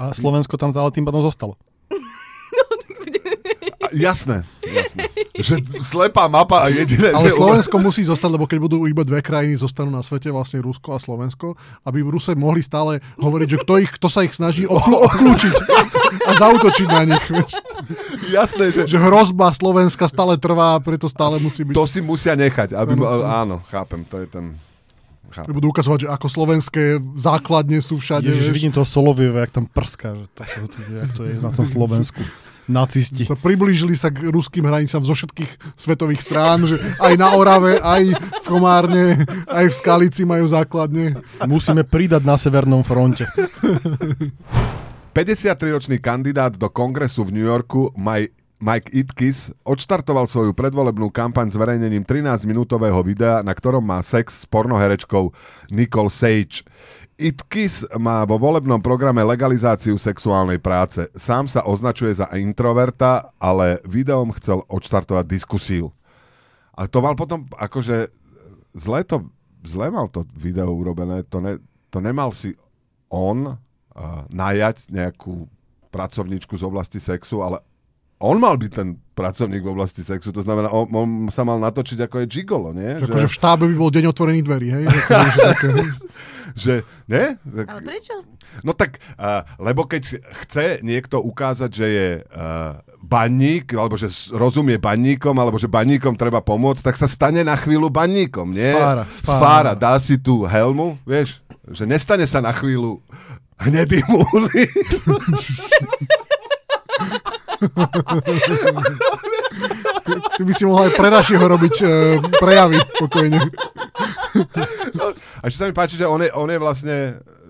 [0.00, 1.60] A Slovensko tam ale tým pádom zostalo.
[3.84, 5.12] A, jasné, jasné.
[5.36, 7.36] Že slepá mapa a jediné, Ale že...
[7.36, 10.98] Slovensko musí zostať, lebo keď budú iba dve krajiny zostanú na svete, vlastne Rusko a
[11.02, 11.52] Slovensko,
[11.84, 15.52] aby v Ruse mohli stále hovoriť, že kto, ich, kto sa ich snaží obklúčiť
[16.22, 17.24] a zautočiť na nich.
[17.26, 17.52] Vieš.
[18.30, 18.80] Jasné, že...
[18.86, 21.74] Že hrozba Slovenska stále trvá, preto stále musí byť.
[21.74, 22.72] To si musia nechať.
[22.76, 23.26] Aby, Áno.
[23.26, 24.54] áno, chápem, to je ten...
[25.34, 25.50] Chápem.
[25.50, 26.82] Budú ukazovať, že ako slovenské
[27.18, 28.30] základne sú všade.
[28.30, 28.54] Ježiš, vieš.
[28.54, 32.22] vidím toho Solovieva, jak tam prská, že tak, to, jak to je na tom Slovensku.
[32.64, 33.28] Nacisti.
[33.28, 38.16] sa priblížili sa k ruským hranicám zo všetkých svetových strán, že aj na Orave, aj
[38.16, 41.12] v Komárne, aj v Skalici majú základne.
[41.44, 43.28] Musíme pridať na Severnom fronte.
[45.14, 47.94] 53-ročný kandidát do kongresu v New Yorku
[48.58, 55.30] Mike, Itkis odštartoval svoju predvolebnú kampaň zverejnením 13-minútového videa, na ktorom má sex s pornoherečkou
[55.70, 56.66] Nicole Sage.
[57.14, 61.06] Itkis má vo volebnom programe legalizáciu sexuálnej práce.
[61.14, 65.94] Sám sa označuje za introverta, ale videom chcel odštartovať diskusiu.
[66.74, 68.10] A to mal potom, akože
[68.74, 69.30] zle to,
[69.62, 71.62] zle mal to video urobené, to, ne,
[71.94, 72.58] to nemal si
[73.14, 73.62] on
[74.30, 75.46] najať nejakú
[75.94, 77.62] pracovníčku z oblasti sexu, ale
[78.18, 82.08] on mal byť ten pracovník v oblasti sexu, to znamená, on, on sa mal natočiť
[82.08, 82.98] ako je gigolo, nie?
[82.98, 84.84] Že akože v štábe by bol deň otvorených dverí, hej?
[84.90, 85.68] Že, to, že, také,
[86.66, 86.74] že
[87.06, 87.24] nie?
[87.38, 88.14] Tak, Ale prečo?
[88.66, 94.78] No tak, uh, lebo keď chce niekto ukázať, že je uh, baník, alebo že rozumie
[94.82, 98.74] baníkom, alebo že baníkom treba pomôcť, tak sa stane na chvíľu baníkom, nie?
[98.74, 99.38] Sfára, sfára.
[99.38, 101.38] Sfára, dá si tú helmu, vieš,
[101.70, 102.98] že nestane sa na chvíľu
[103.64, 104.64] hnedý múly.
[110.36, 111.90] ty by si mohol aj pre našeho robiť uh,
[112.36, 113.40] prejavy pokojne.
[115.40, 116.96] A ešte sa mi páči, že on je, on je vlastne,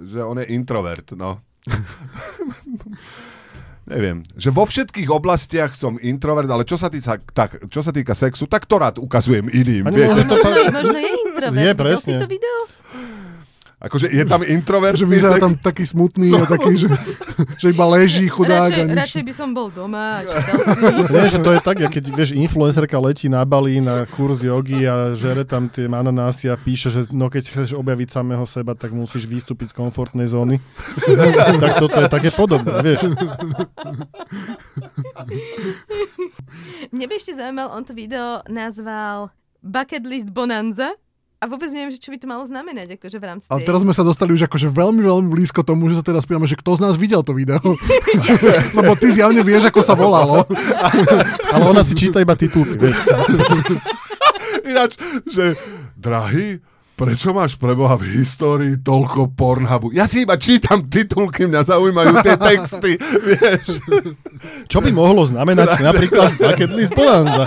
[0.05, 1.40] že on je introvert, no.
[3.85, 8.16] Neviem, že vo všetkých oblastiach som introvert, ale čo sa, týka, tak, čo sa týka
[8.16, 9.85] sexu, tak to rád ukazujem iným.
[9.85, 10.09] Ani Viete?
[10.09, 10.40] možno to-
[10.72, 11.53] Možno, je- introvert.
[11.53, 12.12] Je, presne.
[12.16, 12.57] si to video?
[13.85, 14.97] Akože je tam introvert.
[14.97, 16.88] Že vyzerá tam taký smutný a taký, že,
[17.61, 18.73] že iba leží chudák.
[18.73, 18.97] Radšej, a nič.
[18.97, 21.12] radšej by som bol doma a čítal si.
[21.12, 24.88] Nie, že to je tak, jak keď vieš, influencerka letí na Bali na kurz jogy
[24.88, 28.97] a žere tam tie ananásy a píše, že no keď chceš objaviť samého seba, tak
[28.97, 30.64] musíš vystúpiť z komfortnej zóny.
[31.61, 33.05] tak toto je také podobné, vieš.
[36.88, 39.29] Mne by ešte zaujímal, on to video nazval
[39.61, 40.97] Bucket List Bonanza
[41.40, 43.68] a vôbec neviem, že čo by to malo znamenať, akože v rámci Ale tej...
[43.68, 46.57] teraz sme sa dostali už akože veľmi, veľmi blízko tomu, že sa teraz pýtame, že
[46.57, 47.61] kto z nás videl to video.
[48.79, 50.49] Lebo ty zjavne vieš, ako sa volalo.
[51.55, 52.97] Ale ona si číta iba titulky, vieš.
[54.73, 54.97] Ináč,
[55.29, 55.61] že
[55.92, 56.64] drahý,
[56.97, 59.92] prečo máš preboha v histórii toľko Pornhubu?
[59.92, 63.85] Ja si iba čítam titulky, mňa zaujímajú tie texty, vieš.
[64.70, 67.44] Čo by mohlo znamenať napríklad bucket list bonanza?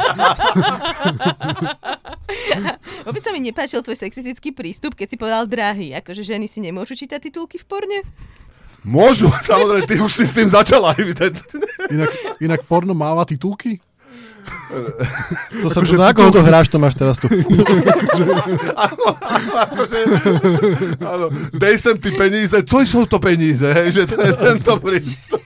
[3.08, 6.96] Vôbec sa mi nepáčil tvoj sexistický prístup, keď si povedal drahý, akože ženy si nemôžu
[6.98, 8.00] čítať titulky v porne?
[8.88, 10.96] Môžu, samozrejme, ty už si s tým začala.
[11.02, 11.68] evidentne.
[11.92, 13.84] Inak, inak porno máva titulky?
[15.60, 17.28] To sa, to, na koho to hráš, to máš teraz tu.
[21.04, 25.44] Áno, dej sem ty peníze, co sú to peníze, hej, že to je tento prístup.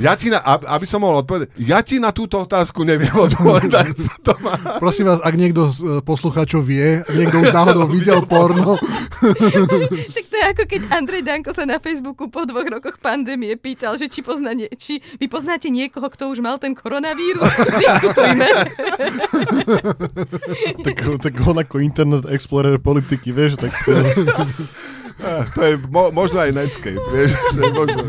[0.00, 3.92] Ja ti na, ab- aby som mohol odpovedať, ja ti na túto otázku neviem odpovedať.
[4.08, 4.56] co To má.
[4.80, 8.80] Prosím vás, ak niekto z e, poslucháčov vie, niekto už náhodou videl porno,
[10.12, 13.94] Však to je ako keď Andrej Danko sa na Facebooku po dvoch rokoch pandémie pýtal,
[13.94, 17.46] že či, pozná nie, či vy poznáte niekoho, kto už mal ten koronavírus.
[17.82, 18.48] Diskutujme.
[20.82, 23.92] tak, tak on ako Internet Explorer politiky, vieš, tak to,
[25.22, 28.02] Ah, To je mo, možno aj Netscape, vieš, možno,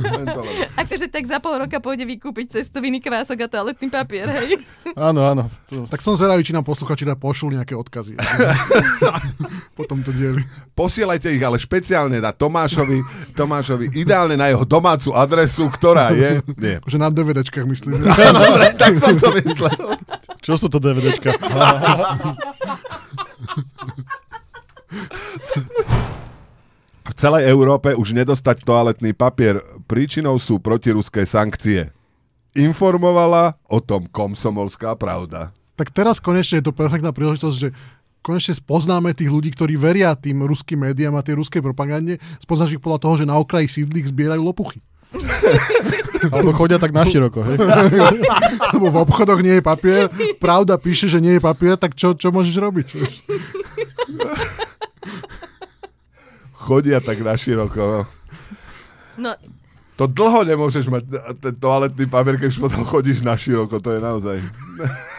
[1.04, 4.56] Akože tak za pol roka pôjde vykúpiť cestoviny, kvások a toaletný papier, hej?
[4.96, 5.52] áno, áno.
[5.68, 8.16] To, tak som zvedavý, či nám posluchači dá pošlu nejaké odkazy.
[9.80, 10.40] Potom to dieli.
[10.72, 13.04] Posielajte ich ale špeciálne na Tomášovi,
[13.36, 16.40] Tomášovi, ideálne na jeho domácu adresu, ktorá je...
[16.56, 16.80] Nie.
[16.88, 18.00] Že na DVDčkách myslím.
[18.40, 19.76] Dobre, tak som to myslel.
[20.40, 21.36] čo sú to DVDčka?
[27.04, 29.60] V celej Európe už nedostať toaletný papier.
[29.94, 31.94] Príčinou sú protiruské sankcie.
[32.58, 35.54] Informovala o tom komsomolská pravda.
[35.78, 37.70] Tak teraz konečne je to perfektná príležitosť, že
[38.26, 42.18] konečne spoznáme tých ľudí, ktorí veria tým ruským médiám a tej ruskej propagande.
[42.42, 44.82] Spoznáš ich podľa toho, že na okraji sídlík zbierajú lopuchy.
[46.34, 47.62] Alebo chodia tak na široko, hej?
[48.74, 50.10] Lebo v obchodoch nie je papier,
[50.42, 52.88] pravda píše, že nie je papier, tak čo, čo môžeš robiť?
[56.66, 58.02] Chodia tak na široko, no.
[59.22, 59.38] No,
[59.98, 61.04] To dlho nemôžeš mať
[61.38, 64.38] ten toaletný papier, keď už potom chodíš na široko, to je naozaj...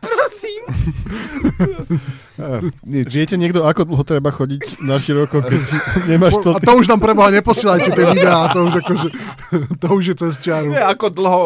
[0.00, 0.62] prosím.
[2.96, 3.12] Nič.
[3.12, 5.62] Viete niekto, ako dlho treba chodiť na široko, keď
[6.10, 6.56] nemáš to...
[6.56, 9.08] A to už nám preboha neposielajte tie videá, to už akože,
[9.76, 10.72] to už je cez čiaru.
[10.72, 11.44] Nie, ako dlho...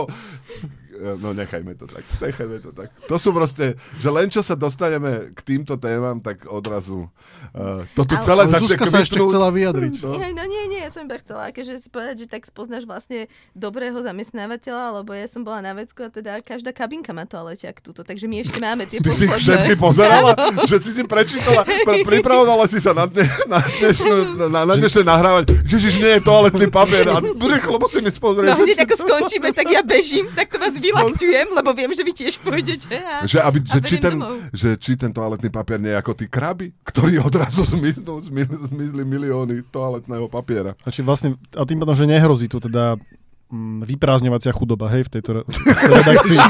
[0.94, 2.88] No nechajme to tak, nechajme to tak.
[3.10, 7.10] To sú proste, že len čo sa dostaneme k týmto témam, tak odrazu
[7.52, 9.94] uh, to tu Ale- celé začne Zuzka sa ešte chcela vyjadriť.
[10.00, 10.16] No.
[10.16, 13.26] Ja, no nie, nie, ja som iba chcela akože si povedať, že tak spoznáš vlastne
[13.52, 18.06] dobrého zamestnávateľa, lebo ja som bola na vecku a teda každá kabinka má toaleťak túto,
[18.06, 19.40] takže my ešte máme tie Ty si posledné.
[19.42, 20.32] všetky pozerala?
[20.70, 21.66] že si si prečítala?
[21.66, 24.14] Pre, pripravovala si sa na, dne, na, dnešnú,
[24.46, 25.58] na, na dnešné nahrávanie.
[25.66, 27.10] Ježiš, nie je toaletný papier.
[27.10, 28.54] A rýchlo musím ísť pozrieť.
[28.54, 32.12] No hneď ako skončíme, tak ja bežím, tak to vás vylakťujem, lebo viem, že vy
[32.12, 32.96] tiež pôjdete.
[33.00, 33.24] A...
[33.24, 34.36] Že, aby, že, či ten, domov.
[34.52, 39.02] že či ten toaletný papier nie je ako tí kraby, ktorí odrazu zmiznú, zmizli, zmizli
[39.02, 40.76] milióny toaletného papiera.
[40.84, 43.00] Znači vlastne, a tým pádom, že nehrozí tu teda
[43.48, 45.46] mm, vyprázdňovacia chudoba, hej, v tejto re-
[45.88, 46.40] redakcii.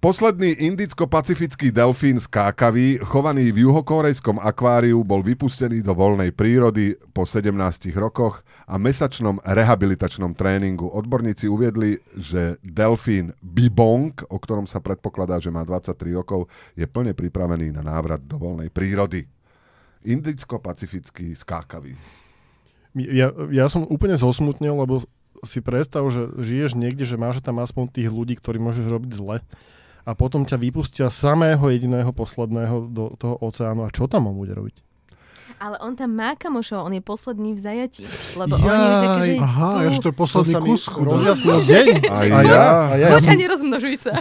[0.00, 7.52] Posledný indicko-pacifický delfín skákavý, chovaný v juhokorejskom akváriu, bol vypustený do voľnej prírody po 17
[8.00, 10.88] rokoch a mesačnom rehabilitačnom tréningu.
[10.88, 17.12] Odborníci uviedli, že delfín Bibong, o ktorom sa predpokladá, že má 23 rokov, je plne
[17.12, 19.28] pripravený na návrat do voľnej prírody.
[20.00, 21.92] Indicko-pacifický skákavý.
[22.96, 25.04] Ja, ja som úplne zosmutnil, lebo
[25.44, 29.36] si predstav, že žiješ niekde, že máš tam aspoň tých ľudí, ktorí môžeš robiť zle
[30.04, 34.56] a potom ťa vypustia samého jediného posledného do toho oceánu a čo tam on bude
[34.56, 34.89] robiť?
[35.56, 38.04] Ale on tam má kamošov, on je posledný v zajatí.
[38.32, 39.78] Lebo oni už akože Aha, chcú...
[39.78, 40.82] ja, že to je posledný To kus.
[40.86, 41.86] rozjasnil deň.
[42.10, 42.40] A ja.
[42.40, 44.12] ja, a ja, ja, Poď som, a nerozmnožuj sa.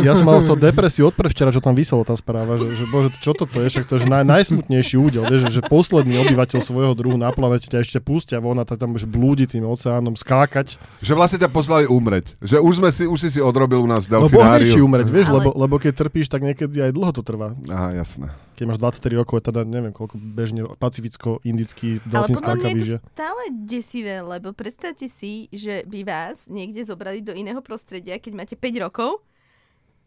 [0.00, 3.08] ja som mal to depresiu od včera, čo tam vyselo tá správa, že, že bože,
[3.18, 6.60] čo toto je, však to je že naj, najsmutnejší údel, vieš, že, že posledný obyvateľ
[6.60, 10.14] svojho druhu na planete ťa ešte pustia von a tak tam budeš blúdiť tým oceánom,
[10.14, 10.76] skákať.
[10.98, 12.34] Že vlastne ťa poslali umreť.
[12.40, 14.72] Že už, sme si, už si si odrobil u nás v No delfináriu.
[14.80, 17.54] umreť, vieš, Ale- lebo, lebo keď trpíš, tak niekedy aj dlho to trvá.
[17.66, 18.28] Aha, jasné.
[18.54, 22.86] Keď máš 23 rokov, teda neviem, koľko bežne pacificko-indický Ale delfín podľa mňa skákavý, je
[22.86, 22.96] že?
[22.98, 28.32] to stále desivé, lebo predstavte si, že by vás niekde zobrali do iného prostredia, keď
[28.32, 29.20] máte 5 rokov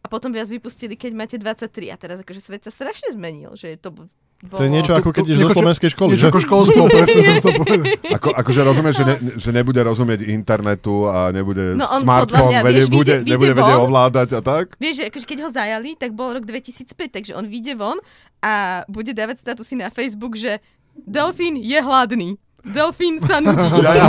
[0.00, 1.92] a potom by vás vypustili, keď máte 23.
[1.92, 4.58] A teraz akože svet sa strašne zmenil, že to bolo...
[4.58, 6.30] To je niečo ako keď ideš do slovenskej školy, Niečo že?
[6.30, 7.86] ako školstvo, presne som to povedal.
[8.14, 12.60] Ako, akože rozumieš, že, ne, že nebude rozumieť internetu a nebude No on smartfón, mňa,
[12.62, 14.78] vieš, bude, vyjde- nebude vedieť ovládať a tak?
[14.78, 17.98] Vieš, že akože keď ho zajali, tak bol rok 2005, takže on vyjde von
[18.38, 20.62] a bude dávať statusy na Facebook, že
[20.94, 22.38] delfín je hladný.
[22.66, 23.62] Delfín sa nudí.
[23.88, 24.06] Ja, ja,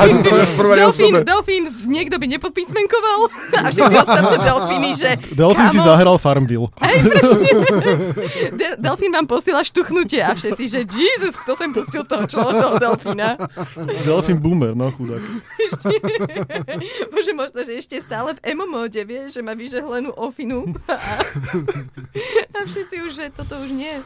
[0.73, 3.19] delfín, delfín, niekto by nepopísmenkoval
[3.61, 6.67] a všetci ostatné delfíny, že Delfín si kamo, zahral Farmville.
[6.81, 7.49] Hej, presne.
[8.57, 13.37] De- delfín vám posiela štuchnutie a všetci, že Jesus, kto sem pustil toho človeka delfína.
[14.03, 15.21] Delfín boomer, no chudák.
[17.13, 20.73] Bože, možno, že ešte stále v emo móde, vie, že má vyžehlenú ofinu.
[20.89, 21.21] A,
[22.57, 24.01] a všetci už, že toto už nie.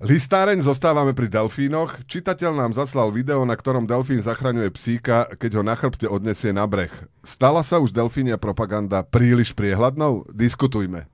[0.00, 2.08] Listáreň zostávame pri delfínoch.
[2.08, 6.64] Čitateľ nám zaslal video, na ktorom delfín zachraňuje psíka, keď ho na chrbte odnesie na
[6.64, 6.88] breh.
[7.20, 10.24] Stala sa už delfínia propaganda príliš priehľadnou?
[10.32, 11.04] Diskutujme.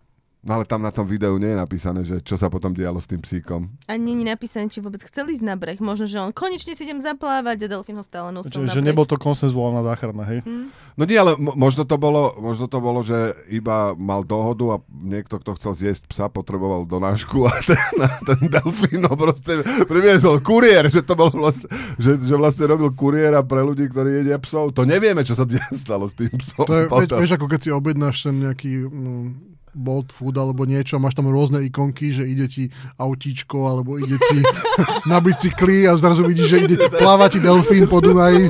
[0.46, 3.10] No ale tam na tom videu nie je napísané, že čo sa potom dialo s
[3.10, 3.66] tým psíkom.
[3.90, 5.82] A nie je napísané, či vôbec chcel ísť na breh.
[5.82, 8.82] Možno, že on konečne si idem zaplávať a delfín ho stále nosil Že, na že
[8.86, 10.46] nebol to konsenzuálna záchrana, hej?
[10.94, 14.82] No nie, ale mo- možno to, bolo, možno to bolo, že iba mal dohodu a
[14.94, 20.38] niekto, kto chcel zjesť psa, potreboval donášku a ten, a ten delfín ho proste priviezol
[20.46, 21.66] kuriér, že to bol vlastne,
[21.98, 24.70] že, že vlastne robil kuriéra pre ľudí, ktorí jedia psov.
[24.78, 25.42] To nevieme, čo sa
[25.74, 26.70] stalo s tým psom.
[26.70, 26.86] To je,
[27.18, 31.60] vieš, ako keď si objednáš ten nejaký mm, Bolt Food alebo niečo, máš tam rôzne
[31.68, 34.40] ikonky, že ide ti autíčko alebo ide ti
[35.10, 38.48] na bicykli a zrazu vidíš, že ide pláva ti delfín po Dunaji.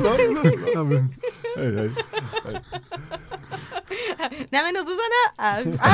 [1.59, 1.89] Hej, hej.
[4.51, 5.47] Na meno Zuzana a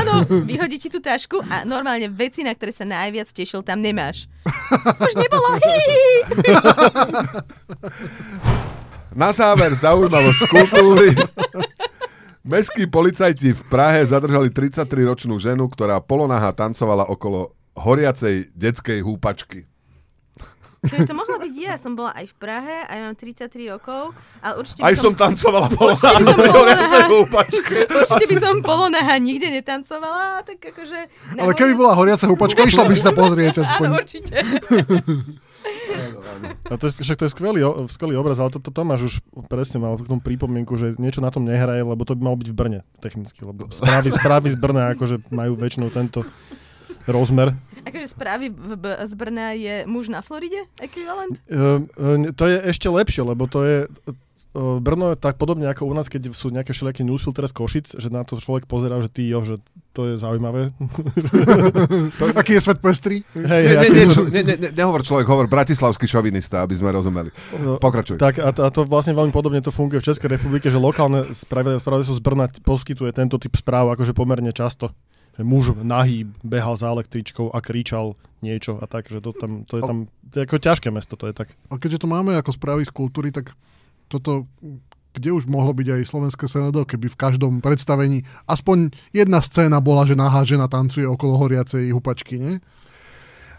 [0.03, 0.13] áno,
[0.45, 4.29] vyhodí ti tú tašku a normálne veci, na ktoré sa najviac tešil, tam nemáš.
[5.01, 5.47] Už nebolo.
[5.57, 5.81] Hí.
[9.13, 11.13] Na záver zaujímavosť kultúry.
[12.43, 19.63] Mestskí policajti v Prahe zadržali 33-ročnú ženu, ktorá polonaha tancovala okolo horiacej detskej húpačky.
[20.83, 21.79] To by som mohla byť ja.
[21.79, 24.11] Som bola aj v Prahe, aj mám 33 rokov,
[24.43, 27.75] ale určite by Aj som tancovala som bola horiacej na- húpačke.
[27.87, 30.99] Určite by som polonaha nikde netancovala, tak akože...
[31.39, 34.35] Ale keby bola horiaca húpačka, išla by si sa pozrieť Áno, určite.
[36.43, 39.15] A to je, však to je skvelý, skvelý obraz, ale to, to Tomáš už
[39.47, 42.49] presne mal k tomu pripomienku, že niečo na tom nehraje, lebo to by malo byť
[42.51, 46.25] v Brne technicky, lebo správy, správy z Brna akože majú väčšinou tento
[47.07, 47.55] rozmer.
[47.83, 51.35] Akože správy v, v, z Brna je muž na Floride ekvivalent?
[51.51, 53.77] Uh, uh, to je ešte lepšie, lebo to je
[54.53, 58.13] Brno je tak podobne ako u nás, keď sú nejaké všelijaké newsfiltre z Košic, že
[58.13, 59.57] na to človek pozerá, že ty jo, že
[59.97, 60.69] to je zaujímavé.
[62.39, 63.25] Aký je svet pestrý?
[63.33, 66.93] Hej, aký nie, sú- čo, nie, nie, nie, nehovor človek, hovor bratislavský šovinista, aby sme
[66.93, 67.33] rozumeli.
[67.57, 68.21] No, Pokračuj.
[68.21, 71.81] Tak a, a to vlastne veľmi podobne to funguje v Českej republike, že lokálne správy
[72.05, 74.93] z Brna poskytuje tento typ správ akože pomerne často.
[75.33, 78.13] Že muž nahý behal za električkou a kričal
[78.45, 79.97] niečo a tak, že to, tam, to je tam
[80.29, 81.49] to je ako ťažké mesto, to je tak.
[81.73, 83.49] A keďže to máme ako správy z kultúry, tak
[84.13, 84.45] toto,
[85.13, 90.05] kde už mohlo byť aj slovenské SND, keby v každom predstavení aspoň jedna scéna bola,
[90.05, 92.53] že nahá žena tancuje okolo horiacej hupačky, nie?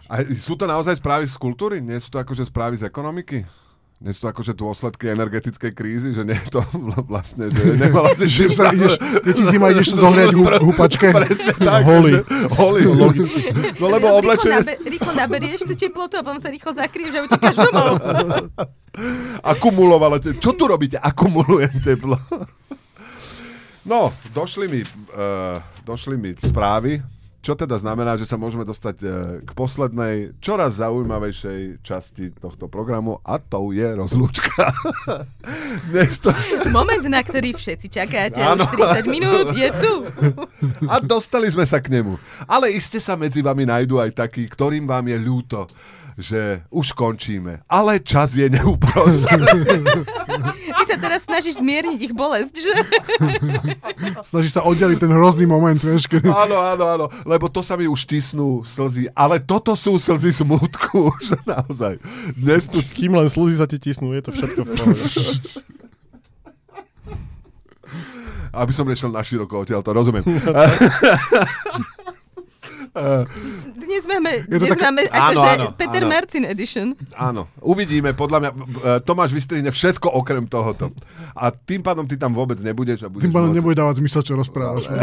[0.05, 1.81] A sú to naozaj správy z kultúry?
[1.81, 3.64] Nie sú to akože správy z ekonomiky?
[4.05, 6.13] Nie sú to akože dôsledky energetickej krízy?
[6.13, 6.61] Že nie je to
[7.09, 11.09] vlastne, že nemala si Že sa ideš, keď ti zima ideš zohriať hu, hupačke.
[11.09, 11.81] Presne tak.
[11.83, 12.11] Holý.
[12.13, 13.41] že- Holý, logicky.
[13.75, 14.61] No lebo Rýchlo oblečenie...
[14.61, 17.93] nabe- Rýchlo naberieš tú teplotu a potom sa rýchlo zakryješ a utekáš domov.
[19.41, 20.15] Akumulovalo.
[20.17, 20.95] te- Čo tu robíte?
[20.95, 22.15] Akumulujem teplo.
[23.81, 27.01] No, došli mi, uh, došli mi správy,
[27.45, 29.09] čo teda znamená, že sa môžeme dostať uh,
[29.45, 34.73] k poslednej, čoraz zaujímavejšej časti tohto programu a to je rozlúčka.
[36.25, 36.31] To...
[36.73, 38.65] Moment, na ktorý všetci čakáte, Áno.
[38.65, 39.93] už 30 minút je tu.
[40.91, 42.17] A dostali sme sa k nemu.
[42.49, 45.59] Ale iste sa medzi vami nájdú aj takí, ktorým vám je ľúto,
[46.15, 47.59] že už končíme.
[47.67, 49.43] Ale čas je neúprosný.
[50.71, 52.73] Ty sa teraz snažíš zmierniť ich bolesť, že?
[54.23, 56.31] Snaží sa oddeliť ten hrozný moment, vieš, keď...
[56.31, 61.11] Áno, áno, áno, lebo to sa mi už tisnú slzy, ale toto sú slzy smutku,
[61.27, 61.99] že naozaj.
[62.35, 62.79] Dnes tu...
[62.79, 65.03] Kým len slzy sa ti tisnú, je to všetko v pohode.
[68.55, 70.23] Aby som nešiel na široko odtiaľ, to rozumiem.
[73.75, 76.09] Dnes máme, dnes také- máme Áno, akože áno, Peter áno.
[76.09, 76.87] Marcin edition.
[77.11, 78.63] Áno, uvidíme, podľa mňa, b-
[79.01, 80.95] Tomáš vystrihne všetko okrem tohoto.
[81.31, 83.03] A tým pádom ty tam vôbec nebudeš.
[83.03, 84.87] A budeš Tým pádom môcť- nebude dávať zmysel, čo rozprávaš.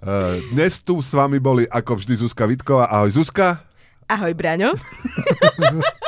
[0.00, 2.86] Eh, Dnes tu s vami boli ako vždy Zuzka Vitková.
[2.88, 3.60] Ahoj Zuzka.
[4.06, 4.72] Ahoj, Braňo.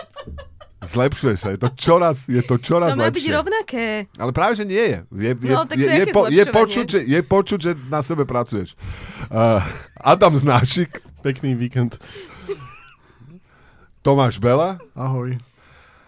[0.81, 4.09] Zlepšuje sa, je to čoraz, je to čoraz To má byť rovnaké.
[4.17, 4.99] Ale práve, že nie je.
[5.13, 7.59] Je, je, No, tak to je, je je, aké po, je, počuť, že, je počuť,
[7.61, 8.73] že na sebe pracuješ.
[9.29, 9.61] Uh,
[10.01, 12.01] Adam Znášik, Pekný víkend.
[14.01, 15.37] Tomáš Bela Ahoj.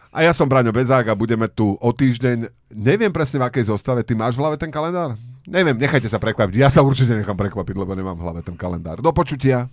[0.09, 2.49] a ja som Braňo Bezák a budeme tu o týždeň.
[2.73, 4.01] Neviem presne v akej zostave.
[4.01, 5.21] Ty máš v hlave ten kalendár?
[5.45, 6.57] Neviem, nechajte sa prekvapiť.
[6.57, 9.05] Ja sa určite nechám prekvapiť, lebo nemám v hlave ten kalendár.
[9.05, 9.69] Do počutia.